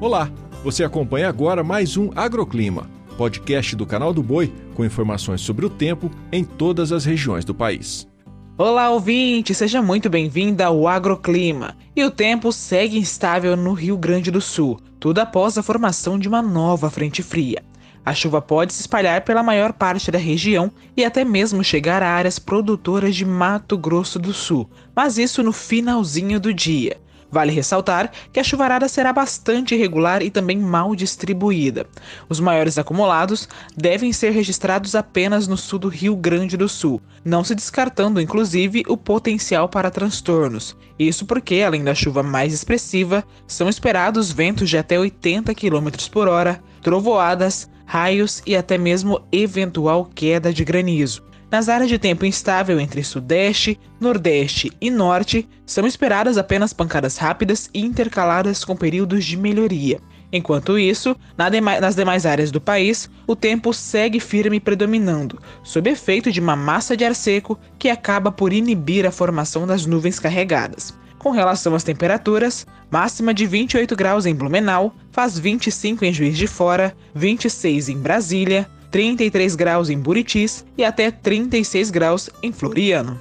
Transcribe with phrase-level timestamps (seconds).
[0.00, 0.30] Olá,
[0.64, 5.68] você acompanha agora mais um Agroclima, podcast do canal do Boi com informações sobre o
[5.68, 8.08] tempo em todas as regiões do país.
[8.56, 11.76] Olá, ouvinte, seja muito bem-vindo ao Agroclima.
[11.94, 16.26] E o tempo segue instável no Rio Grande do Sul, tudo após a formação de
[16.28, 17.62] uma nova frente fria.
[18.02, 22.08] A chuva pode se espalhar pela maior parte da região e até mesmo chegar a
[22.08, 26.96] áreas produtoras de Mato Grosso do Sul, mas isso no finalzinho do dia.
[27.30, 31.86] Vale ressaltar que a chuvarada será bastante irregular e também mal distribuída.
[32.28, 37.44] Os maiores acumulados devem ser registrados apenas no sul do Rio Grande do Sul, não
[37.44, 40.76] se descartando inclusive o potencial para transtornos.
[40.98, 46.28] Isso porque, além da chuva mais expressiva, são esperados ventos de até 80 km por
[46.28, 51.29] hora, trovoadas, raios e até mesmo eventual queda de granizo.
[51.50, 57.68] Nas áreas de tempo instável entre Sudeste, Nordeste e Norte, são esperadas apenas pancadas rápidas
[57.74, 59.98] e intercaladas com períodos de melhoria.
[60.32, 66.38] Enquanto isso, nas demais áreas do país, o tempo segue firme predominando, sob efeito de
[66.38, 70.94] uma massa de ar seco que acaba por inibir a formação das nuvens carregadas.
[71.18, 76.46] Com relação às temperaturas, máxima de 28 graus em Blumenau, faz 25 em Juiz de
[76.46, 83.18] Fora, 26 em Brasília, 33 graus em Buritis e até 36 graus em Floriano.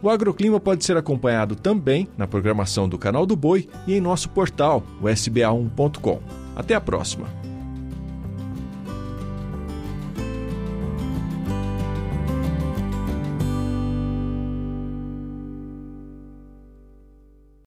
[0.00, 4.28] O agroclima pode ser acompanhado também na programação do Canal do Boi e em nosso
[4.28, 6.20] portal, o sba1.com.
[6.54, 7.37] Até a próxima!